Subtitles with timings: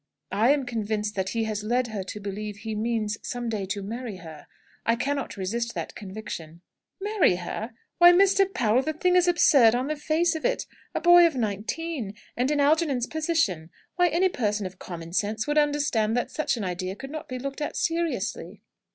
[0.31, 3.83] "I am convinced that he has led her to believe he means, some day, to
[3.83, 4.47] marry her.
[4.83, 6.61] I cannot resist that conviction."
[6.99, 7.73] "Marry her!
[7.99, 8.51] Why, Mr.
[8.51, 10.65] Powell, the thing is absurd on the face of it.
[10.95, 13.69] A boy of nineteen, and in Algernon's position!
[13.95, 17.37] why, any person of common sense would understand that such an idea could not be
[17.37, 18.63] looked at seriously."